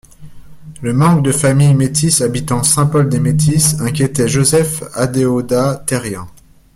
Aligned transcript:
Le 0.81 0.93
manque 0.93 1.21
de 1.21 1.31
familles 1.31 1.75
métisses 1.75 2.21
habitant 2.21 2.63
Saint-Paul-des-Métis 2.63 3.79
inquiétait 3.81 4.27
Joseph-Adéodat 4.27 5.83
Thérien. 5.85 6.27